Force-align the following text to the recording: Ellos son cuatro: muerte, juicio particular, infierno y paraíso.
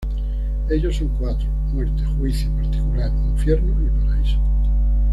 Ellos 0.67 0.95
son 0.95 1.09
cuatro: 1.09 1.47
muerte, 1.71 2.03
juicio 2.17 2.49
particular, 2.55 3.11
infierno 3.31 3.69
y 3.85 4.03
paraíso. 4.03 4.39